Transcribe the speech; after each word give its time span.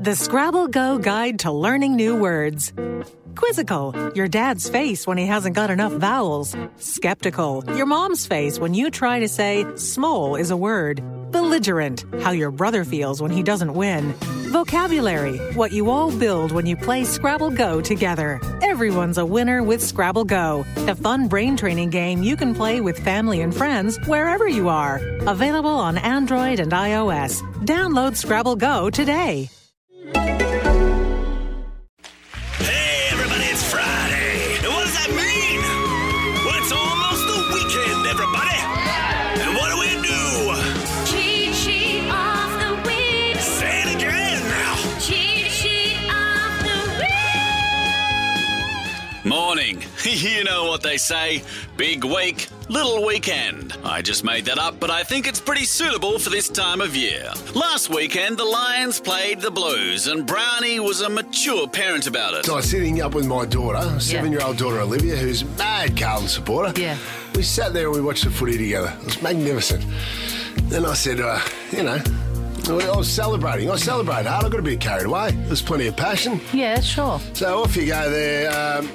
The 0.00 0.14
Scrabble 0.14 0.68
Go 0.68 0.96
Guide 0.98 1.40
to 1.40 1.50
Learning 1.50 1.96
New 1.96 2.16
Words. 2.16 2.72
Quizzical, 3.34 4.12
your 4.14 4.28
dad's 4.28 4.68
face 4.68 5.06
when 5.06 5.18
he 5.18 5.26
hasn't 5.26 5.56
got 5.56 5.70
enough 5.70 5.92
vowels. 5.92 6.56
Skeptical, 6.76 7.64
your 7.74 7.84
mom's 7.84 8.24
face 8.24 8.58
when 8.58 8.74
you 8.74 8.90
try 8.90 9.18
to 9.18 9.28
say 9.28 9.66
small 9.76 10.36
is 10.36 10.50
a 10.50 10.56
word. 10.56 11.02
Belligerent, 11.30 12.06
how 12.20 12.30
your 12.30 12.50
brother 12.50 12.84
feels 12.84 13.20
when 13.20 13.30
he 13.30 13.42
doesn't 13.42 13.74
win. 13.74 14.14
Vocabulary, 14.52 15.36
what 15.56 15.72
you 15.72 15.90
all 15.90 16.10
build 16.10 16.52
when 16.52 16.64
you 16.64 16.76
play 16.76 17.04
Scrabble 17.04 17.50
Go 17.50 17.80
together. 17.80 18.40
Everyone's 18.62 19.18
a 19.18 19.26
winner 19.26 19.62
with 19.62 19.82
Scrabble 19.82 20.24
Go, 20.24 20.64
the 20.86 20.94
fun 20.94 21.28
brain 21.28 21.56
training 21.56 21.90
game 21.90 22.22
you 22.22 22.36
can 22.36 22.54
play 22.54 22.80
with 22.80 22.98
family 22.98 23.42
and 23.42 23.54
friends 23.54 23.98
wherever 24.06 24.48
you 24.48 24.68
are. 24.68 25.02
Available 25.26 25.76
on 25.76 25.98
Android 25.98 26.60
and 26.60 26.72
iOS. 26.72 27.42
Download 27.66 28.16
Scrabble 28.16 28.56
Go 28.56 28.90
today. 28.90 29.50
Hey, 30.14 30.24
everybody, 33.12 33.44
it's 33.44 33.62
Friday. 33.70 34.56
And 34.64 34.72
what 34.72 34.84
does 34.84 34.94
that 34.94 35.10
mean? 35.10 35.60
Well, 36.44 36.54
it's 36.56 36.72
almost 36.72 37.26
the 37.28 37.40
weekend, 37.52 38.06
everybody. 38.06 38.58
And 39.42 39.54
what 39.56 39.68
do 39.68 39.76
we 39.78 39.90
do? 40.00 40.20
Cheat 41.04 41.54
sheet 41.54 42.08
of 42.08 42.50
the 42.58 42.72
week. 42.88 43.36
Say 43.36 43.82
it 43.82 43.96
again 43.96 44.42
now. 44.48 44.76
Cheat 44.98 45.50
sheet 45.50 45.98
of 46.08 46.62
the 46.64 46.78
week. 49.20 49.26
Morning. 49.26 49.84
you 50.04 50.44
know 50.44 50.64
what 50.64 50.82
they 50.82 50.96
say 50.96 51.42
big 51.76 52.04
week, 52.04 52.48
little 52.68 53.04
weekend. 53.04 53.76
I 53.84 54.02
just 54.02 54.24
made 54.24 54.44
that 54.46 54.58
up, 54.58 54.78
but 54.78 54.90
I 54.90 55.02
think 55.02 55.26
it's 55.26 55.40
pretty 55.40 55.64
suitable 55.64 56.18
for 56.18 56.30
this 56.30 56.48
time 56.48 56.80
of 56.80 56.94
year. 56.94 57.30
Last 57.54 57.88
weekend, 57.90 58.38
the 58.38 58.44
Lions 58.44 59.00
played 59.00 59.40
the 59.40 59.50
Blues, 59.50 60.06
and 60.06 60.26
Brownie 60.26 60.80
was 60.80 61.00
a 61.00 61.08
mature 61.08 61.68
parent 61.68 62.06
about 62.06 62.34
it. 62.34 62.44
So 62.46 62.54
I 62.54 62.56
was 62.56 62.70
sitting 62.70 63.00
up 63.00 63.14
with 63.14 63.26
my 63.26 63.44
daughter, 63.46 63.98
seven 64.00 64.32
year 64.32 64.42
old 64.42 64.58
daughter 64.58 64.80
Olivia, 64.80 65.16
who's 65.16 65.42
a 65.42 65.46
mad 65.46 65.96
Carlton 65.96 66.28
supporter. 66.28 66.78
Yeah. 66.80 66.96
We 67.34 67.42
sat 67.42 67.72
there 67.72 67.86
and 67.86 67.94
we 67.94 68.00
watched 68.00 68.24
the 68.24 68.30
footy 68.30 68.58
together. 68.58 68.92
It 69.00 69.04
was 69.04 69.22
magnificent. 69.22 69.84
Then 70.64 70.84
I 70.84 70.94
said, 70.94 71.20
uh, 71.20 71.40
you 71.70 71.82
know, 71.82 71.98
I 72.68 72.96
was 72.96 73.10
celebrating. 73.10 73.70
I 73.70 73.76
celebrated 73.76 74.26
hard. 74.28 74.44
I 74.44 74.48
got 74.48 74.60
a 74.60 74.62
bit 74.62 74.80
carried 74.80 75.06
away. 75.06 75.30
There's 75.30 75.62
plenty 75.62 75.86
of 75.86 75.96
passion. 75.96 76.40
Yeah, 76.52 76.80
sure. 76.80 77.20
So 77.32 77.62
off 77.62 77.76
you 77.76 77.86
go 77.86 78.10
there. 78.10 78.50
Um, 78.50 78.90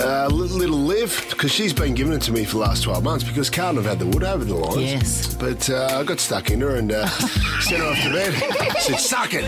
uh, 0.00 0.28
little 0.28 0.78
Liv, 0.78 1.26
because 1.30 1.50
she's 1.50 1.72
been 1.72 1.94
giving 1.94 2.12
it 2.12 2.22
to 2.22 2.32
me 2.32 2.44
for 2.44 2.52
the 2.52 2.58
last 2.58 2.82
12 2.82 3.02
months 3.02 3.24
because 3.24 3.50
Carlton 3.50 3.82
have 3.82 3.98
had 3.98 3.98
the 3.98 4.06
wood 4.06 4.24
over 4.24 4.44
the 4.44 4.54
Lions. 4.54 4.80
Yes. 4.80 5.34
But 5.34 5.68
uh, 5.70 5.98
I 5.98 6.04
got 6.04 6.20
stuck 6.20 6.50
in 6.50 6.60
her 6.60 6.76
and 6.76 6.92
uh, 6.92 7.06
sent 7.60 7.82
her 7.82 7.88
off 7.88 8.02
to 8.02 8.12
bed. 8.12 8.34
said, 8.78 8.98
suck 8.98 9.30
it. 9.32 9.44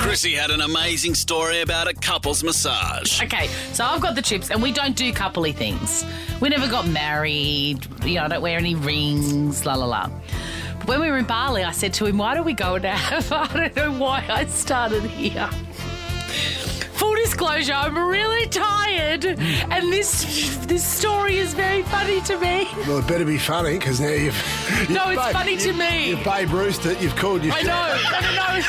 Chrissie 0.00 0.34
had 0.34 0.50
an 0.50 0.60
amazing 0.60 1.14
story 1.14 1.60
about 1.60 1.86
a 1.86 1.94
couple's 1.94 2.42
massage. 2.42 3.22
Okay, 3.22 3.46
so 3.72 3.84
I've 3.84 4.00
got 4.00 4.16
the 4.16 4.22
chips, 4.22 4.50
and 4.50 4.60
we 4.60 4.72
don't 4.72 4.96
do 4.96 5.12
coupley 5.12 5.54
things. 5.54 6.04
We 6.40 6.48
never 6.48 6.66
got 6.66 6.88
married. 6.88 7.86
You 8.04 8.16
know, 8.16 8.24
I 8.24 8.28
don't 8.28 8.42
wear 8.42 8.58
any 8.58 8.74
rings. 8.74 9.64
La 9.64 9.74
la 9.74 9.86
la. 9.86 10.10
But 10.80 10.88
when 10.88 11.00
we 11.02 11.10
were 11.10 11.18
in 11.18 11.26
Bali, 11.26 11.62
I 11.62 11.70
said 11.70 11.94
to 11.94 12.06
him, 12.06 12.18
"Why 12.18 12.34
don't 12.34 12.44
we 12.44 12.54
go 12.54 12.76
now? 12.78 12.96
I 13.30 13.50
don't 13.54 13.76
know 13.76 13.92
why 13.92 14.24
I 14.28 14.46
started 14.46 15.04
here. 15.04 15.48
Full 17.30 17.46
disclosure, 17.48 17.74
I'm 17.74 17.96
really 17.96 18.48
tired, 18.48 19.24
and 19.24 19.92
this 19.92 20.56
this 20.66 20.84
story 20.84 21.38
is 21.38 21.54
very 21.54 21.82
funny 21.84 22.20
to 22.22 22.36
me. 22.38 22.68
Well, 22.86 22.98
it 22.98 23.06
better 23.06 23.24
be 23.24 23.38
funny 23.38 23.78
because 23.78 24.00
now 24.00 24.08
you've. 24.10 24.34
No, 24.90 25.04
you've 25.04 25.12
it's 25.18 25.26
Babe- 25.26 25.32
funny 25.32 25.56
to 25.58 25.72
me. 25.72 26.08
You've 26.10 26.24
Babe 26.24 26.50
Ruth 26.50 26.84
it. 26.86 27.00
You've 27.00 27.14
called 27.16 27.44
you. 27.44 27.52
I 27.52 27.62
know. 27.62 27.96
I 28.04 28.64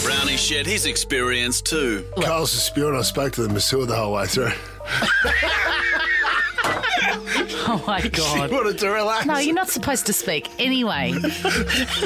know. 0.00 0.02
Brownie 0.08 0.36
shared 0.38 0.66
his 0.66 0.86
experience 0.86 1.60
too. 1.60 2.06
Carl's 2.20 2.52
the 2.52 2.58
spirit. 2.58 2.98
I 2.98 3.02
spoke 3.02 3.34
to 3.34 3.42
the 3.42 3.52
masseur 3.52 3.84
the 3.84 3.96
whole 3.96 4.14
way 4.14 4.26
through. 4.26 4.52
oh 7.68 7.84
my 7.86 8.00
She 8.00 8.08
god. 8.10 8.50
wanted 8.50 8.78
to 8.78 8.88
relax. 8.90 9.26
No, 9.26 9.38
you're 9.38 9.54
not 9.54 9.68
supposed 9.68 10.06
to 10.06 10.12
speak 10.12 10.48
anyway. 10.58 11.12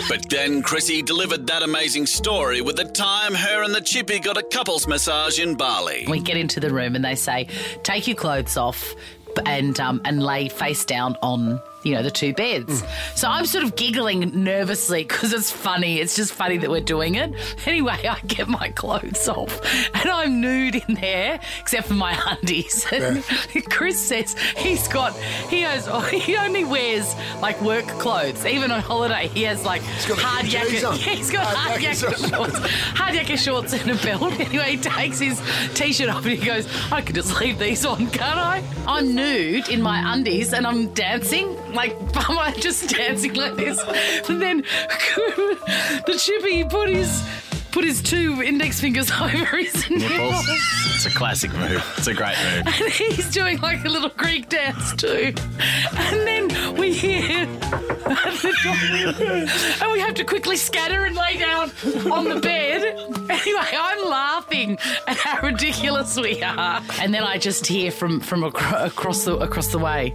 But 0.09 0.29
then 0.29 0.63
Chrissie 0.63 1.03
delivered 1.03 1.47
that 1.47 1.63
amazing 1.63 2.07
story 2.07 2.61
with 2.61 2.77
the 2.77 2.85
time 2.85 3.35
her 3.35 3.63
and 3.63 3.75
the 3.75 3.81
chippy 3.81 4.19
got 4.19 4.37
a 4.37 4.43
couple's 4.43 4.87
massage 4.87 5.39
in 5.39 5.55
Bali. 5.55 6.05
we 6.09 6.21
get 6.21 6.37
into 6.37 6.61
the 6.61 6.71
room 6.71 6.95
and 6.97 7.05
they 7.05 7.15
say, 7.15 7.47
"Take 7.83 8.07
your 8.07 8.17
clothes 8.17 8.57
off 8.57 8.95
and 9.47 9.79
um, 9.81 10.01
and 10.05 10.23
lay 10.23 10.49
face 10.49 10.85
down 10.85 11.17
on." 11.23 11.61
You 11.85 11.95
know, 11.95 12.03
the 12.03 12.11
two 12.11 12.33
beds. 12.33 12.83
Mm. 12.83 13.17
So 13.19 13.29
I'm 13.29 13.47
sort 13.47 13.65
of 13.65 13.75
giggling 13.77 14.45
nervously 14.45 15.03
because 15.05 15.33
it's 15.33 15.51
funny. 15.51 15.99
It's 15.99 16.15
just 16.17 16.33
funny 16.33 16.59
that 16.59 16.71
we're 16.71 16.81
doing 16.81 17.17
it. 17.17 17.33
Anyway, 17.67 17.99
I 18.09 18.19
get 18.27 18.49
my 18.49 18.69
clothes 18.71 19.29
off 19.29 19.61
and 19.95 20.09
I'm 20.11 20.41
nude 20.41 20.77
in 20.77 20.95
there, 20.95 21.41
except 21.61 21.89
for 21.89 21.95
my 21.95 22.17
undies. 22.27 22.87
And 22.93 23.25
Chris 23.71 23.99
says 24.01 24.37
he's 24.57 24.87
got, 24.89 25.15
he 25.51 25.63
has, 25.63 25.87
he 26.11 26.37
only 26.37 26.65
wears 26.65 27.15
like 27.41 27.61
work 27.61 27.87
clothes. 27.99 28.45
Even 28.47 28.71
on 28.71 28.81
holiday, 28.81 29.29
he 29.29 29.43
has 29.43 29.65
like 29.65 29.83
hard 29.83 30.47
jacket. 30.47 30.85
on. 30.85 30.97
He's 31.13 31.31
got 31.31 31.45
Hard 31.47 31.57
hard 31.57 31.81
jacket 31.83 31.97
shorts, 32.19 32.59
hard 32.97 33.15
jacket 33.15 33.37
shorts 33.39 33.73
and 33.73 33.91
a 33.91 33.95
belt. 33.97 34.33
Anyway, 34.41 34.73
he 34.73 34.77
takes 34.77 35.19
his 35.19 35.41
t-shirt 35.75 36.09
off 36.09 36.25
and 36.25 36.39
he 36.39 36.45
goes, 36.47 36.67
"I 36.93 37.01
could 37.03 37.15
just 37.17 37.39
leave 37.41 37.59
these 37.59 37.85
on, 37.85 38.07
can't 38.09 38.39
I?" 38.39 38.63
I'm 38.87 39.15
nude 39.15 39.69
in 39.69 39.83
my 39.83 40.15
undies 40.15 40.53
and 40.53 40.67
I'm 40.67 40.89
dancing, 40.95 41.57
like 41.75 41.97
I'm 42.29 42.55
just 42.61 42.89
dancing 42.91 43.35
like 43.35 43.57
this. 43.57 43.79
And 44.29 44.41
then 44.41 44.59
the 46.07 46.19
chippy 46.19 46.65
put 46.65 46.89
his 46.89 47.23
put 47.73 47.85
his 47.85 48.03
two 48.03 48.43
index 48.43 48.81
fingers 48.81 49.11
over 49.21 49.57
his 49.57 49.89
nipples. 49.91 50.45
It's 50.95 51.07
a 51.07 51.11
classic 51.11 51.53
move. 51.55 51.83
It's 51.97 52.07
a 52.07 52.15
great 52.15 52.37
move. 52.37 52.67
And 52.67 52.93
he's 52.93 53.31
doing 53.31 53.61
like 53.61 53.85
a 53.85 53.89
little 53.89 54.11
Greek 54.11 54.49
dance 54.49 54.95
too. 54.95 55.35
And 55.97 56.27
then 56.27 56.77
we 56.77 56.93
hear 56.93 57.49
and 58.05 59.93
we 59.93 60.01
have 60.01 60.15
to 60.15 60.25
quickly 60.25 60.57
scatter 60.57 61.05
and 61.05 61.17
lay 61.17 61.39
down 61.39 61.71
on 62.13 62.29
the 62.29 62.41
bed. 62.41 62.83
Anyway, 63.31 63.67
I'm 63.73 64.09
laughing 64.09 64.79
at 65.07 65.17
how 65.17 65.47
ridiculous 65.47 66.17
we 66.19 66.43
are. 66.43 66.83
And 67.01 67.15
then 67.15 67.23
I 67.23 67.39
just 67.39 67.67
hear 67.67 67.91
from 67.91 68.21
from 68.21 68.45
acro- 68.45 68.85
across 68.85 69.25
the 69.25 69.37
across 69.39 69.69
the 69.69 69.79
way. 69.79 70.15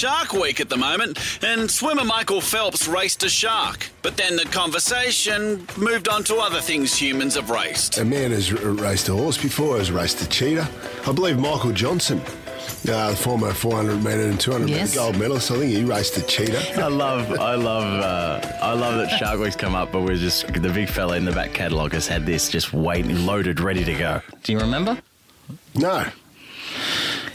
Shark 0.00 0.32
Week 0.32 0.60
at 0.60 0.70
the 0.70 0.78
moment, 0.78 1.18
and 1.44 1.70
swimmer 1.70 2.04
Michael 2.04 2.40
Phelps 2.40 2.88
raced 2.88 3.22
a 3.22 3.28
shark. 3.28 3.90
But 4.00 4.16
then 4.16 4.34
the 4.36 4.46
conversation 4.46 5.66
moved 5.76 6.08
on 6.08 6.24
to 6.24 6.36
other 6.36 6.62
things 6.62 6.96
humans 6.96 7.34
have 7.34 7.50
raced. 7.50 7.98
A 7.98 8.04
man 8.06 8.30
has 8.30 8.50
r- 8.50 8.58
raced 8.70 9.10
a 9.10 9.12
horse 9.12 9.36
before, 9.36 9.76
has 9.76 9.92
raced 9.92 10.22
a 10.22 10.28
cheetah. 10.30 10.66
I 11.06 11.12
believe 11.12 11.38
Michael 11.38 11.72
Johnson, 11.72 12.22
uh, 12.88 13.10
the 13.10 13.16
former 13.16 13.52
400 13.52 14.02
metre 14.02 14.22
and 14.22 14.40
200 14.40 14.70
Yes. 14.70 14.88
metre 14.88 14.94
gold 15.00 15.18
medalist, 15.18 15.50
I 15.50 15.58
think 15.58 15.70
he 15.74 15.84
raced 15.84 16.16
a 16.16 16.22
cheetah. 16.22 16.82
I 16.82 16.88
love, 16.88 17.30
I 17.38 17.54
love, 17.56 17.84
uh, 18.02 18.58
I 18.62 18.72
love 18.72 18.94
that 18.96 19.18
Shark 19.18 19.38
Week's 19.38 19.54
come 19.54 19.74
up, 19.74 19.92
but 19.92 20.00
we're 20.00 20.16
just 20.16 20.46
the 20.50 20.70
big 20.70 20.88
fella 20.88 21.16
in 21.18 21.26
the 21.26 21.32
back 21.32 21.52
catalogue 21.52 21.92
has 21.92 22.08
had 22.08 22.24
this 22.24 22.48
just 22.48 22.72
waiting, 22.72 23.26
loaded, 23.26 23.60
ready 23.60 23.84
to 23.84 23.92
go. 23.92 24.22
Do 24.44 24.52
you 24.52 24.60
remember? 24.60 24.96
No. 25.74 26.06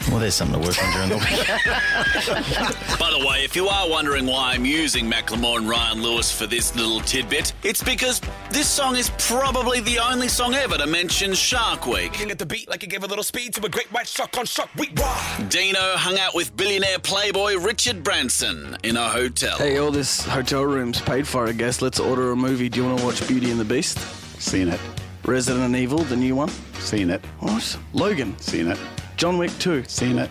Well, 0.08 0.20
there's 0.20 0.34
something 0.34 0.60
to 0.60 0.66
work 0.66 0.82
on 0.82 0.92
during 0.92 1.08
the 1.08 1.16
week. 1.16 2.98
By 2.98 3.10
the 3.10 3.26
way, 3.26 3.44
if 3.44 3.56
you 3.56 3.66
are 3.68 3.88
wondering 3.88 4.26
why 4.26 4.52
I'm 4.52 4.64
using 4.64 5.10
Macklemore 5.10 5.58
and 5.58 5.68
Ryan 5.68 6.00
Lewis 6.00 6.30
for 6.30 6.46
this 6.46 6.76
little 6.76 7.00
tidbit, 7.00 7.52
it's 7.64 7.82
because 7.82 8.20
this 8.50 8.68
song 8.68 8.94
is 8.96 9.10
probably 9.18 9.80
the 9.80 9.98
only 9.98 10.28
song 10.28 10.54
ever 10.54 10.78
to 10.78 10.86
mention 10.86 11.34
Shark 11.34 11.86
Week. 11.86 12.12
Looking 12.12 12.30
at 12.30 12.38
the 12.38 12.46
beat 12.46 12.68
like 12.68 12.82
you 12.82 12.88
gave 12.88 13.02
a 13.02 13.06
little 13.06 13.24
speed 13.24 13.54
to 13.54 13.66
a 13.66 13.68
great 13.68 13.90
white 13.92 14.06
shark 14.06 14.38
on 14.38 14.46
shark 14.46 14.72
week. 14.76 14.92
Rah! 14.96 15.38
Dino 15.48 15.96
hung 15.96 16.18
out 16.18 16.34
with 16.34 16.56
billionaire 16.56 17.00
playboy 17.00 17.56
Richard 17.56 18.04
Branson 18.04 18.76
in 18.84 18.96
a 18.96 19.08
hotel. 19.08 19.58
Hey, 19.58 19.78
all 19.78 19.90
this 19.90 20.24
hotel 20.24 20.64
room's 20.64 21.00
paid 21.00 21.26
for, 21.26 21.48
I 21.48 21.52
guess. 21.52 21.82
Let's 21.82 21.98
order 21.98 22.30
a 22.30 22.36
movie. 22.36 22.68
Do 22.68 22.80
you 22.80 22.86
want 22.86 23.00
to 23.00 23.04
watch 23.04 23.26
Beauty 23.26 23.50
and 23.50 23.58
the 23.58 23.64
Beast? 23.64 23.98
Seen 24.40 24.68
it. 24.68 24.80
Resident 25.24 25.74
Evil, 25.74 25.98
the 25.98 26.16
new 26.16 26.36
one? 26.36 26.50
Seen 26.78 27.10
it. 27.10 27.24
What? 27.40 27.76
Logan? 27.92 28.38
Seen 28.38 28.68
it. 28.68 28.78
John 29.16 29.38
Wick 29.38 29.50
2? 29.58 29.84
Seen 29.84 30.18
it. 30.18 30.30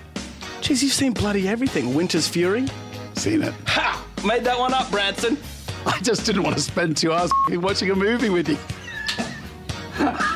Jeez, 0.62 0.84
you've 0.84 0.94
seen 0.94 1.14
bloody 1.14 1.48
everything. 1.48 1.94
Winter's 1.94 2.28
Fury? 2.28 2.66
Seen 3.14 3.44
it. 3.44 3.54
Ha! 3.68 4.06
Made 4.26 4.44
that 4.44 4.58
one 4.58 4.74
up, 4.74 4.90
Branson. 4.92 5.38
I 5.86 6.00
just 6.02 6.26
didn't 6.26 6.44
want 6.44 6.56
to 6.56 6.62
spend 6.62 6.98
two 6.98 7.14
hours 7.14 7.32
watching 7.50 7.92
a 7.92 7.96
movie 7.96 8.30
with 8.30 8.50
you. 8.50 8.58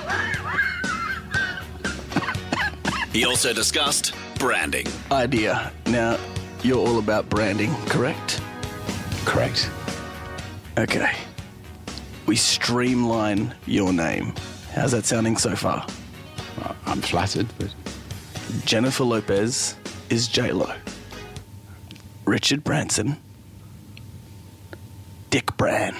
He 3.12 3.26
also 3.26 3.54
discussed 3.54 4.14
branding. 4.38 4.86
Idea. 5.12 5.74
Now, 5.88 6.20
you're 6.62 6.78
all 6.78 7.00
about 7.00 7.28
branding, 7.28 7.74
correct? 7.88 8.40
Correct. 9.26 9.70
Okay. 10.78 11.12
We 12.28 12.36
streamline 12.36 13.56
your 13.66 13.92
name. 13.92 14.34
How's 14.74 14.92
that 14.92 15.06
sounding 15.06 15.38
so 15.38 15.56
far? 15.56 15.88
Uh, 16.62 16.74
I'm 16.86 17.02
flattered, 17.02 17.48
but 17.58 17.74
Jennifer 18.66 19.04
Lopez 19.04 19.76
is 20.10 20.28
J 20.28 20.52
Lo. 20.52 20.74
Richard 22.26 22.64
Branson. 22.64 23.18
Dick 25.30 25.56
Bran. 25.58 25.96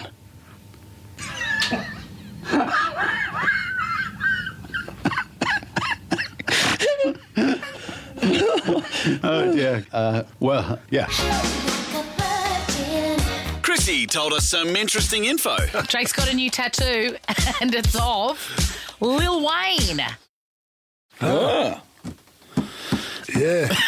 Oh, 9.24 9.54
yeah. 9.54 9.82
Uh, 9.92 10.24
well, 10.40 10.80
yeah. 10.90 11.08
Chrissie 13.62 14.06
told 14.06 14.34
us 14.34 14.48
some 14.50 14.76
interesting 14.76 15.26
info. 15.26 15.58
Jake's 15.88 16.14
got 16.14 16.32
a 16.32 16.36
new 16.36 16.50
tattoo, 16.50 17.16
and 17.62 17.74
it's 17.74 17.96
of 18.00 18.98
Lil 19.00 19.46
Wayne. 19.46 20.02
Yeah. 23.40 23.74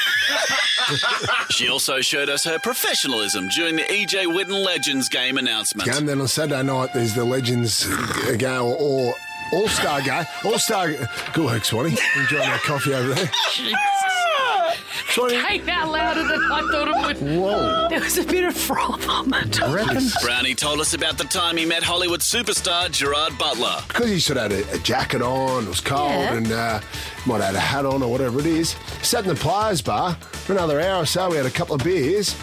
She 1.50 1.70
also 1.70 2.02
showed 2.02 2.30
us 2.30 2.44
her 2.44 2.60
professionalism 2.60 3.48
during 3.50 3.76
the 3.78 3.84
EJ 3.84 4.26
Whitten 4.26 4.66
Legends 4.66 5.08
game 5.10 5.38
announcement. 5.38 5.90
And 5.90 6.08
then 6.10 6.20
on 6.20 6.28
Saturday 6.28 6.64
night, 6.64 6.92
there's 6.94 7.14
the 7.14 7.24
Legends 7.24 7.88
uh, 7.90 8.36
game 8.38 8.62
or, 8.62 8.76
or 8.78 9.14
All 9.54 9.68
Star 9.70 10.02
game. 10.02 10.26
All 10.44 10.60
Star. 10.60 10.92
Good 11.34 11.46
work, 11.46 11.64
Swanee. 11.64 11.98
Enjoying 12.18 12.44
that 12.44 12.62
coffee 12.64 12.94
over 12.94 13.14
there. 13.14 13.30
Swanee. 15.12 15.42
Came 15.42 15.70
out 15.70 15.92
louder 15.92 16.24
than 16.24 16.40
I 16.52 16.62
thought 16.72 16.88
it 16.88 17.22
would. 17.22 17.38
Whoa. 17.40 17.88
There 17.90 18.00
was 18.00 18.18
a 18.18 18.24
bit 18.24 18.44
of 18.46 18.56
froth 18.56 19.08
on 19.10 19.30
the 19.30 19.42
top. 19.52 20.22
Brownie 20.24 20.56
told 20.56 20.80
us 20.80 20.94
about 20.94 21.18
the 21.18 21.26
time 21.26 21.58
he 21.58 21.66
met 21.66 21.84
Hollywood 21.84 22.22
superstar 22.22 22.90
Gerard 22.92 23.38
Butler. 23.38 23.82
Because 23.88 24.10
he 24.10 24.20
sort 24.20 24.38
of 24.38 24.52
had 24.52 24.52
a, 24.54 24.76
a 24.76 24.78
jacket 24.80 25.22
on, 25.22 25.66
it 25.66 25.70
was 25.70 25.82
cold, 25.82 26.12
Yeah. 26.12 26.34
and 26.36 26.52
uh, 26.52 26.82
might 27.26 27.42
have 27.42 27.46
had 27.54 27.56
a 27.56 27.60
hat 27.60 27.86
on 27.86 28.02
or 28.02 28.12
whatever 28.12 28.40
it 28.40 28.46
is. 28.46 28.76
Sat 29.02 29.24
in 29.24 29.30
the 29.30 29.36
players' 29.36 29.82
bar 29.82 30.16
for 30.16 30.54
another 30.54 30.80
hour 30.80 31.04
or 31.04 31.06
so. 31.06 31.30
We 31.30 31.38
had 31.38 31.46
a 31.46 31.52
couple 31.52 31.76
of 31.76 31.84
beers. 31.84 32.36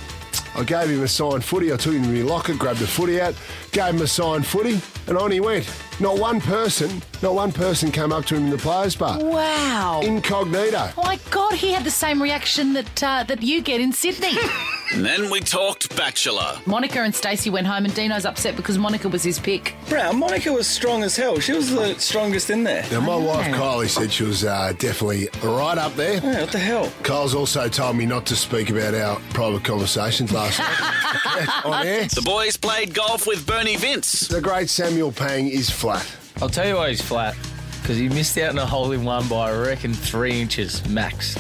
I 0.54 0.64
gave 0.64 0.90
him 0.90 1.02
a 1.02 1.08
signed 1.08 1.44
footy. 1.44 1.72
I 1.72 1.76
took 1.76 1.94
him 1.94 2.02
to 2.02 2.08
my 2.08 2.22
locker, 2.22 2.54
grabbed 2.54 2.80
the 2.80 2.86
footy 2.86 3.20
out, 3.20 3.34
gave 3.72 3.94
him 3.94 4.02
a 4.02 4.06
signed 4.06 4.46
footy, 4.46 4.80
and 5.08 5.18
on 5.18 5.30
he 5.32 5.40
went. 5.40 5.68
Not 6.00 6.18
one 6.18 6.40
person, 6.40 7.02
not 7.22 7.34
one 7.34 7.50
person 7.50 7.90
came 7.90 8.12
up 8.12 8.26
to 8.26 8.36
him 8.36 8.44
in 8.44 8.50
the 8.50 8.58
players' 8.58 8.94
bar. 8.94 9.18
Wow. 9.18 10.00
Incognito. 10.02 10.90
Oh 10.96 11.02
my 11.02 11.18
God, 11.30 11.54
he 11.54 11.72
had 11.72 11.84
the 11.84 11.90
same 11.90 12.22
reaction 12.22 12.74
that 12.74 13.02
uh, 13.02 13.24
that 13.24 13.42
you 13.42 13.62
get 13.62 13.80
in 13.80 13.92
Sydney. 13.92 14.36
And 14.94 15.04
then 15.04 15.30
we 15.30 15.40
talked 15.40 15.94
Bachelor. 15.96 16.58
Monica 16.64 17.00
and 17.00 17.14
Stacey 17.14 17.50
went 17.50 17.66
home, 17.66 17.84
and 17.84 17.94
Dino's 17.94 18.24
upset 18.24 18.56
because 18.56 18.78
Monica 18.78 19.08
was 19.08 19.22
his 19.22 19.38
pick. 19.38 19.74
Brown, 19.88 20.18
Monica 20.18 20.52
was 20.52 20.66
strong 20.66 21.02
as 21.02 21.14
hell. 21.14 21.38
She 21.40 21.52
was 21.52 21.70
the 21.70 21.94
strongest 21.98 22.48
in 22.50 22.64
there. 22.64 22.84
Now, 22.90 23.00
my 23.00 23.16
wife. 23.16 23.54
Kylie 23.54 23.88
said 23.88 24.10
she 24.10 24.24
was 24.24 24.44
uh, 24.44 24.72
definitely 24.78 25.28
right 25.42 25.76
up 25.76 25.94
there. 25.94 26.14
Yeah, 26.20 26.40
what 26.40 26.52
the 26.52 26.58
hell? 26.58 26.90
Kyle's 27.02 27.34
also 27.34 27.68
told 27.68 27.96
me 27.96 28.06
not 28.06 28.24
to 28.26 28.36
speak 28.36 28.70
about 28.70 28.94
our 28.94 29.20
private 29.34 29.62
conversations 29.62 30.32
last 30.32 30.58
night 30.58 31.48
on 31.64 31.86
air. 31.86 32.06
The 32.06 32.22
boys 32.22 32.56
played 32.56 32.94
golf 32.94 33.26
with 33.26 33.46
Bernie 33.46 33.76
Vince. 33.76 34.28
The 34.28 34.40
great 34.40 34.70
Samuel 34.70 35.12
Pang 35.12 35.48
is 35.48 35.68
flat. 35.70 36.10
I'll 36.40 36.48
tell 36.48 36.66
you 36.66 36.76
why 36.76 36.90
he's 36.90 37.02
flat. 37.02 37.36
Because 37.82 37.98
he 37.98 38.08
missed 38.08 38.36
out 38.38 38.50
on 38.50 38.58
a 38.58 38.66
hole 38.66 38.92
in 38.92 39.04
one 39.04 39.28
by, 39.28 39.50
I 39.50 39.58
reckon, 39.58 39.92
three 39.92 40.40
inches 40.40 40.86
max. 40.88 41.36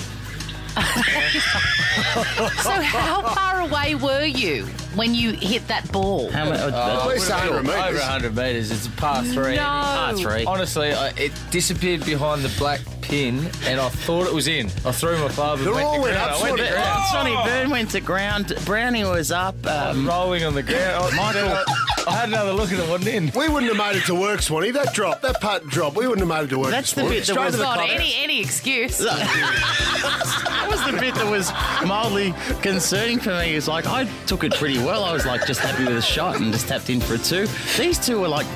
So, 2.62 2.70
how 2.70 3.22
far 3.34 3.60
away 3.60 3.94
were 3.96 4.24
you 4.24 4.64
when 4.94 5.14
you 5.14 5.32
hit 5.32 5.66
that 5.68 5.90
ball? 5.90 6.30
How 6.30 6.44
many? 6.44 6.58
At 6.58 7.06
least 7.08 7.28
100 7.30 7.62
metres. 7.62 7.74
Over 7.76 7.98
100 7.98 8.36
metres. 8.36 8.70
It's 8.70 8.86
a 8.86 8.90
par 8.90 9.24
three. 9.24 9.56
No. 9.56 9.62
Par 9.62 10.14
three. 10.16 10.44
Honestly, 10.44 10.92
I, 10.92 11.08
it 11.16 11.32
disappeared 11.50 12.04
behind 12.06 12.42
the 12.42 12.54
black 12.58 12.80
pin, 13.00 13.38
and 13.64 13.80
I 13.80 13.88
thought 13.88 14.26
it 14.26 14.32
was 14.34 14.46
in. 14.48 14.66
I 14.84 14.92
threw 14.92 15.18
my 15.18 15.28
club 15.28 15.58
and 15.58 15.66
They 15.66 15.72
went 15.72 15.84
all 15.86 15.94
to 15.96 16.00
went 16.02 16.14
ground. 16.14 16.30
up, 16.30 16.42
went 16.42 16.56
to 16.58 16.66
sort 16.66 16.70
of. 16.70 16.82
ground. 16.84 17.04
Sonny 17.10 17.36
Byrne 17.44 17.70
went 17.70 17.90
to 17.90 18.00
ground. 18.00 18.52
Brownie 18.64 19.04
was 19.04 19.32
up. 19.32 19.66
Um, 19.66 20.06
rolling 20.06 20.44
on 20.44 20.54
the 20.54 20.62
ground. 20.62 21.16
Michael- 21.16 21.64
I, 22.08 22.12
I 22.12 22.16
had 22.16 22.28
another 22.28 22.52
look 22.52 22.70
and 22.70 22.80
it 22.80 22.88
wasn't 22.88 23.14
in. 23.14 23.32
We 23.34 23.48
wouldn't 23.48 23.72
have 23.72 23.76
made 23.76 24.00
it 24.00 24.06
to 24.06 24.14
work, 24.14 24.42
Swanee. 24.42 24.70
That 24.70 24.94
drop, 24.94 25.20
that 25.22 25.40
putt 25.40 25.66
drop, 25.66 25.96
we 25.96 26.06
wouldn't 26.06 26.28
have 26.28 26.38
made 26.38 26.46
it 26.46 26.50
to 26.54 26.58
work. 26.58 26.70
That's 26.70 26.92
the 26.92 27.02
bit 27.04 27.26
that 27.26 27.36
was 27.36 27.52
to 27.52 27.58
the 27.58 27.64
God, 27.64 27.88
any 27.90 28.14
any 28.16 28.40
excuse. 28.40 28.98
that 28.98 30.66
was 30.70 30.84
the 30.84 30.98
bit 30.98 31.14
that 31.14 31.30
was 31.30 31.52
mildly 31.86 32.34
concerning 32.62 33.18
for 33.18 33.30
me. 33.30 33.54
It's 33.54 33.68
like 33.68 33.86
I 33.86 34.04
took 34.26 34.44
it 34.44 34.54
pretty 34.54 34.78
well. 34.78 35.04
I 35.04 35.12
was 35.12 35.26
like 35.26 35.46
just 35.46 35.60
happy 35.60 35.84
with 35.84 35.94
the 35.94 36.02
shot 36.02 36.40
and 36.40 36.52
just 36.52 36.68
tapped 36.68 36.90
in 36.90 37.00
for 37.00 37.14
a 37.14 37.18
two. 37.18 37.46
These 37.76 37.98
two 37.98 38.20
were 38.20 38.28
like. 38.28 38.46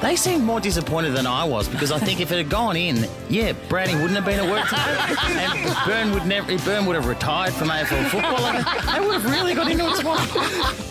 They 0.00 0.14
seemed 0.14 0.44
more 0.44 0.60
disappointed 0.60 1.10
than 1.10 1.26
I 1.26 1.42
was 1.44 1.68
because 1.68 1.90
I 1.90 1.98
think 1.98 2.20
if 2.20 2.30
it 2.30 2.36
had 2.36 2.48
gone 2.48 2.76
in, 2.76 3.04
yeah, 3.28 3.52
Brownie 3.68 3.94
wouldn't 3.94 4.12
have 4.14 4.24
been 4.24 4.38
at 4.38 4.48
work 4.48 4.68
today, 4.68 4.84
and 5.66 5.76
Byrne 5.86 6.12
would 6.14 6.24
never. 6.24 6.56
Byrne 6.58 6.86
would 6.86 6.94
have 6.94 7.06
retired 7.06 7.52
from 7.52 7.68
AFL 7.68 8.06
football. 8.08 8.32
Like, 8.40 8.64
they 8.94 9.00
would 9.00 9.20
have 9.20 9.24
really 9.24 9.54
got 9.54 9.68
into 9.70 9.88
it 9.88 9.96
tomorrow. 9.96 10.24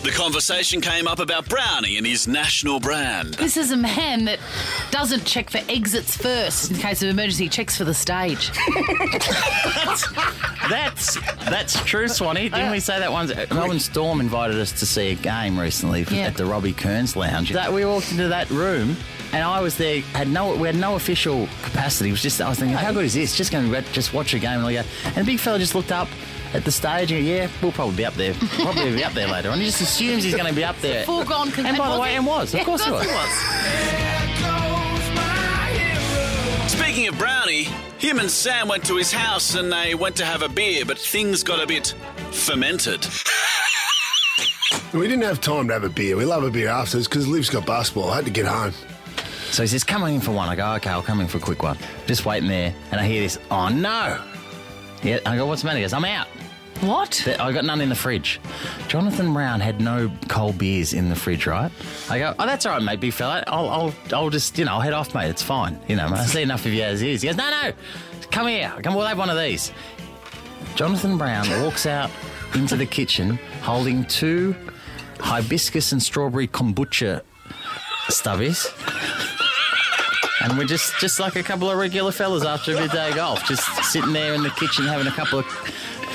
The 0.02 0.12
conversation 0.14 0.82
came 0.82 1.08
up 1.08 1.20
about 1.20 1.48
Brownie 1.48 1.96
and 1.96 2.06
his 2.06 2.28
national 2.28 2.80
brand. 2.80 3.34
This 3.34 3.56
is 3.56 3.70
a 3.72 3.76
man 3.78 4.26
that 4.26 4.38
doesn't 4.90 5.24
check 5.24 5.48
for 5.48 5.60
exits 5.70 6.14
first 6.16 6.70
in 6.70 6.76
case 6.76 7.02
of 7.02 7.08
emergency. 7.08 7.48
Checks 7.48 7.76
for 7.78 7.84
the 7.84 7.94
stage. 7.94 8.50
That's 10.68 11.14
that's 11.48 11.82
true, 11.84 12.08
Swanee. 12.08 12.50
Didn't 12.50 12.70
we 12.70 12.80
say 12.80 12.98
that 12.98 13.10
once? 13.10 13.32
Melbourne 13.50 13.80
Storm 13.80 14.20
invited 14.20 14.58
us 14.58 14.70
to 14.80 14.86
see 14.86 15.12
a 15.12 15.14
game 15.14 15.58
recently 15.58 16.02
Yeah. 16.10 16.26
at 16.26 16.36
the 16.36 16.44
Robbie 16.44 16.74
Kearns 16.74 17.16
Lounge. 17.16 17.52
That 17.52 17.72
we 17.72 17.86
walked 17.86 18.10
into 18.12 18.28
that 18.28 18.50
room. 18.50 18.96
And 19.32 19.42
I 19.44 19.60
was 19.60 19.76
there. 19.76 20.00
Had 20.00 20.28
no, 20.28 20.56
we 20.56 20.66
had 20.66 20.76
no 20.76 20.94
official 20.94 21.46
capacity. 21.62 22.08
It 22.08 22.12
was 22.12 22.22
just 22.22 22.40
I 22.40 22.48
was 22.48 22.58
thinking, 22.58 22.76
how 22.76 22.92
good 22.92 23.04
is 23.04 23.14
this? 23.14 23.36
Just 23.36 23.52
going 23.52 23.70
to 23.70 23.82
just 23.92 24.14
watch 24.14 24.32
a 24.34 24.38
game 24.38 24.50
uh, 24.50 24.54
and 24.54 24.62
all 24.64 24.70
that. 24.70 24.86
And 25.16 25.26
the 25.26 25.32
big 25.32 25.38
fella 25.38 25.58
just 25.58 25.74
looked 25.74 25.92
up 25.92 26.08
at 26.54 26.64
the 26.64 26.72
stage 26.72 27.12
and 27.12 27.26
yeah, 27.26 27.48
we'll 27.60 27.72
probably 27.72 27.96
be 27.96 28.04
up 28.06 28.14
there. 28.14 28.32
Probably 28.34 28.94
be 28.94 29.04
up 29.04 29.12
there 29.12 29.28
later. 29.28 29.50
And 29.50 29.60
he 29.60 29.66
just 29.66 29.82
assumes 29.82 30.24
he's 30.24 30.34
going 30.34 30.48
to 30.48 30.54
be 30.54 30.64
up 30.64 30.78
there. 30.80 31.04
Foregone 31.06 31.52
And 31.58 31.76
by 31.76 31.94
the 31.94 32.00
way, 32.00 32.16
and 32.16 32.24
was 32.26 32.54
of 32.54 32.60
Yeah, 32.60 32.64
course 32.64 32.84
he 32.84 32.90
was. 32.90 33.06
Speaking 36.70 37.08
of 37.08 37.18
Brownie, 37.18 37.64
him 37.98 38.18
and 38.18 38.30
Sam 38.30 38.68
went 38.68 38.84
to 38.86 38.96
his 38.96 39.12
house 39.12 39.54
and 39.54 39.70
they 39.70 39.94
went 39.94 40.16
to 40.16 40.24
have 40.24 40.42
a 40.42 40.48
beer, 40.48 40.84
but 40.86 40.98
things 40.98 41.42
got 41.42 41.62
a 41.62 41.66
bit 41.66 41.94
fermented. 42.30 43.06
We 44.94 45.06
didn't 45.06 45.24
have 45.24 45.40
time 45.42 45.68
to 45.68 45.74
have 45.74 45.84
a 45.84 45.90
beer. 45.90 46.16
We 46.16 46.24
love 46.24 46.44
a 46.44 46.50
beer 46.50 46.68
afterwards 46.68 47.06
because 47.08 47.28
Liv's 47.28 47.50
got 47.50 47.66
basketball. 47.66 48.10
I 48.10 48.16
had 48.16 48.24
to 48.24 48.30
get 48.30 48.46
home. 48.46 48.72
So 49.58 49.64
he 49.64 49.66
says, 49.66 49.82
come 49.82 50.04
on 50.04 50.12
in 50.12 50.20
for 50.20 50.30
one. 50.30 50.48
I 50.48 50.54
go, 50.54 50.74
okay, 50.74 50.90
I'll 50.90 51.02
come 51.02 51.20
in 51.20 51.26
for 51.26 51.38
a 51.38 51.40
quick 51.40 51.64
one. 51.64 51.76
Just 52.06 52.24
waiting 52.24 52.48
there. 52.48 52.72
And 52.92 53.00
I 53.00 53.04
hear 53.04 53.22
this, 53.22 53.40
oh 53.50 53.68
no. 53.68 54.22
Yeah, 55.02 55.18
I 55.26 55.34
go, 55.34 55.46
what's 55.46 55.62
the 55.62 55.66
matter? 55.66 55.78
He 55.78 55.82
goes, 55.82 55.92
I'm 55.92 56.04
out. 56.04 56.28
What? 56.80 57.26
I 57.26 57.50
got 57.50 57.64
none 57.64 57.80
in 57.80 57.88
the 57.88 57.96
fridge. 57.96 58.40
Jonathan 58.86 59.34
Brown 59.34 59.58
had 59.58 59.80
no 59.80 60.12
cold 60.28 60.58
beers 60.58 60.92
in 60.94 61.08
the 61.08 61.16
fridge, 61.16 61.48
right? 61.48 61.72
I 62.08 62.20
go, 62.20 62.36
oh, 62.38 62.46
that's 62.46 62.66
all 62.66 62.74
right, 62.74 62.82
mate, 62.84 63.00
big 63.00 63.12
fella. 63.12 63.42
I'll, 63.48 63.68
I'll, 63.68 63.94
I'll 64.12 64.30
just, 64.30 64.56
you 64.58 64.64
know, 64.64 64.74
I'll 64.74 64.80
head 64.80 64.92
off, 64.92 65.12
mate. 65.12 65.28
It's 65.28 65.42
fine. 65.42 65.80
You 65.88 65.96
know, 65.96 66.06
I 66.06 66.24
see 66.24 66.42
enough 66.42 66.64
of 66.64 66.72
you 66.72 66.84
as 66.84 67.02
is. 67.02 67.22
He 67.22 67.26
goes, 67.26 67.36
no, 67.36 67.50
no, 67.50 67.72
come 68.30 68.46
here. 68.46 68.72
Come, 68.84 68.94
we'll 68.94 69.06
have 69.06 69.18
one 69.18 69.28
of 69.28 69.36
these. 69.36 69.72
Jonathan 70.76 71.18
Brown 71.18 71.50
walks 71.64 71.84
out 71.84 72.12
into 72.54 72.76
the 72.76 72.86
kitchen 72.86 73.40
holding 73.62 74.04
two 74.04 74.54
hibiscus 75.18 75.90
and 75.90 76.00
strawberry 76.00 76.46
kombucha 76.46 77.22
stubbies. 78.08 78.72
And 80.40 80.56
we're 80.56 80.64
just, 80.66 80.96
just 80.98 81.18
like 81.18 81.34
a 81.36 81.42
couple 81.42 81.68
of 81.70 81.76
regular 81.78 82.12
fellas 82.12 82.44
after 82.44 82.72
a 82.76 82.80
midday 82.80 83.12
golf, 83.14 83.44
just 83.46 83.62
sitting 83.90 84.12
there 84.12 84.34
in 84.34 84.42
the 84.42 84.50
kitchen 84.50 84.86
having 84.86 85.06
a 85.06 85.10
couple 85.10 85.40
of. 85.40 85.46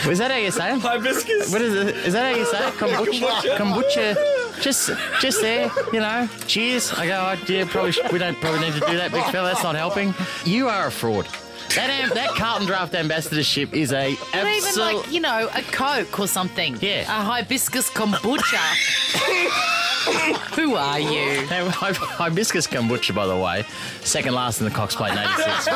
Is 0.08 0.18
that 0.20 0.32
how 0.32 0.38
you 0.38 0.50
say 0.52 0.74
it? 0.76 0.80
Hibiscus. 0.80 1.52
What 1.52 1.62
is 1.62 1.74
it? 1.76 1.96
Is 1.98 2.14
that 2.14 2.32
how 2.34 2.40
you 2.40 2.46
say 2.46 2.68
it? 2.68 2.74
Kombucha. 2.76 3.58
Kombucha. 3.58 4.62
Just, 4.62 4.92
just 5.20 5.42
there, 5.42 5.70
you 5.92 6.00
know. 6.00 6.28
Cheers. 6.48 6.94
I 6.94 7.06
go. 7.08 7.36
Oh, 7.36 7.52
yeah, 7.52 7.66
probably. 7.68 7.92
sh- 7.92 8.00
We 8.12 8.18
don't 8.20 8.40
probably 8.40 8.62
need 8.62 8.74
to 8.74 8.80
do 8.88 8.98
that, 8.98 9.12
big 9.12 9.24
fella. 9.26 9.50
That's 9.50 9.64
not 9.64 9.76
helping. 9.76 10.14
You 10.46 10.68
are 10.70 10.88
a 10.88 10.92
fraud. 10.92 11.28
That 11.76 11.90
am, 11.90 12.10
that 12.10 12.30
Carlton 12.30 12.68
Draft 12.68 12.94
ambassadorship 12.96 13.74
is 13.74 13.92
a 13.94 14.12
Not 14.12 14.20
even 14.34 14.48
absolute. 14.48 14.96
like, 14.98 15.12
you 15.12 15.20
know, 15.22 15.50
a 15.54 15.62
Coke 15.64 16.20
or 16.20 16.28
something. 16.28 16.78
Yeah. 16.82 17.02
A 17.02 17.24
hibiscus 17.24 17.90
kombucha. 17.90 19.80
Who 20.56 20.76
are 20.76 21.00
you? 21.00 21.48
Hey, 21.48 21.66
hi- 21.68 21.94
hibiscus 21.94 22.68
kombucha, 22.68 23.14
by 23.16 23.26
the 23.28 23.36
way, 23.38 23.64
second 24.02 24.34
last 24.34 24.60
in 24.60 24.66
the 24.66 24.72
Cox 24.72 24.96
Plate 24.96 25.12
in 25.14 25.18
'86. 25.20 25.68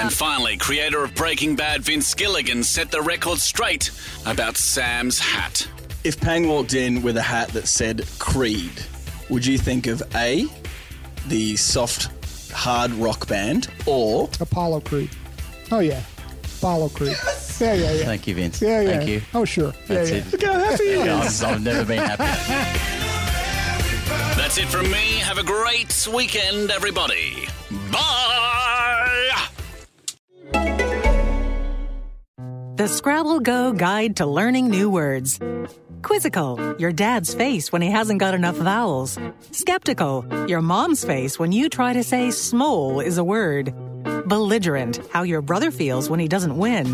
And 0.00 0.12
finally, 0.12 0.56
creator 0.56 1.02
of 1.04 1.14
Breaking 1.14 1.56
Bad 1.56 1.82
Vince 1.82 2.14
Gilligan 2.14 2.62
set 2.62 2.90
the 2.90 3.02
record 3.02 3.38
straight 3.38 3.90
about 4.24 4.56
Sam's 4.56 5.18
hat. 5.18 5.68
If 6.04 6.18
Pang 6.20 6.48
walked 6.48 6.72
in 6.74 7.02
with 7.02 7.16
a 7.18 7.22
hat 7.22 7.48
that 7.48 7.68
said 7.68 8.06
Creed, 8.18 8.72
would 9.28 9.44
you 9.44 9.58
think 9.58 9.86
of 9.86 10.02
A, 10.14 10.46
the 11.28 11.56
soft, 11.56 12.08
hard 12.52 12.90
rock 12.92 13.28
band, 13.28 13.68
or 13.86 14.28
Apollo 14.40 14.80
Creed. 14.80 15.10
Oh 15.70 15.80
yeah, 15.80 16.02
Apollo 16.60 16.90
Creed. 16.90 17.16
Yeah, 17.58 17.72
yeah, 17.74 17.92
yeah. 17.92 18.04
Thank 18.04 18.26
you, 18.26 18.34
Vince. 18.34 18.60
Yeah, 18.60 18.82
yeah. 18.82 18.90
Thank 18.98 19.08
you. 19.08 19.22
Oh 19.32 19.46
sure. 19.46 19.72
That's 19.86 20.10
yeah, 20.10 20.16
it. 20.18 20.24
yeah. 20.24 20.30
Look 20.32 20.42
how 20.44 20.52
happy 20.58 20.84
he 20.84 20.90
Yeah, 20.96 21.24
is. 21.24 21.42
I've, 21.42 21.54
I've 21.54 21.62
never 21.62 21.84
been 21.86 21.98
happy. 21.98 22.24
That's 24.36 24.58
it 24.58 24.66
from 24.68 24.90
me. 24.90 25.18
Have 25.20 25.38
a 25.38 25.42
great 25.42 26.06
weekend, 26.14 26.70
everybody. 26.70 27.46
Bye! 27.90 29.46
The 32.76 32.88
Scrabble 32.88 33.40
Go 33.40 33.72
Guide 33.72 34.16
to 34.16 34.26
Learning 34.26 34.68
New 34.68 34.90
Words. 34.90 35.38
Quizzical, 36.02 36.76
your 36.78 36.92
dad's 36.92 37.32
face 37.34 37.70
when 37.72 37.82
he 37.82 37.90
hasn't 37.90 38.20
got 38.20 38.32
enough 38.34 38.56
vowels. 38.56 39.18
Skeptical, 39.50 40.24
your 40.48 40.62
mom's 40.62 41.04
face 41.04 41.38
when 41.38 41.52
you 41.52 41.68
try 41.68 41.92
to 41.92 42.02
say 42.02 42.30
small 42.30 43.00
is 43.00 43.18
a 43.18 43.24
word. 43.24 43.74
Belligerent, 44.30 45.00
how 45.10 45.24
your 45.24 45.42
brother 45.42 45.72
feels 45.72 46.08
when 46.08 46.20
he 46.20 46.28
doesn't 46.28 46.56
win. 46.56 46.86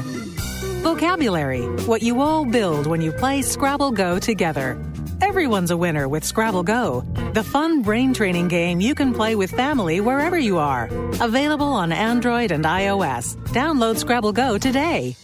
Vocabulary, 0.83 1.67
what 1.85 2.01
you 2.01 2.23
all 2.23 2.47
build 2.47 2.87
when 2.87 3.03
you 3.03 3.13
play 3.13 3.43
Scrabble 3.43 3.93
Go 3.93 4.19
together. 4.19 4.83
Everyone's 5.21 5.71
a 5.71 5.77
winner 5.77 6.09
with 6.09 6.25
Scrabble 6.25 6.63
Go, 6.63 7.05
the 7.35 7.45
fun 7.45 7.83
brain 7.83 8.15
training 8.15 8.49
game 8.49 8.81
you 8.81 8.95
can 8.95 9.13
play 9.13 9.35
with 9.35 9.51
family 9.51 10.01
wherever 10.01 10.39
you 10.39 10.57
are. 10.57 10.89
Available 11.21 11.73
on 11.75 11.93
Android 11.93 12.53
and 12.53 12.65
iOS. 12.65 13.37
Download 13.51 13.99
Scrabble 13.99 14.33
Go 14.33 14.57
today. 14.57 15.15